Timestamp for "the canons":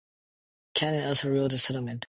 0.73-1.05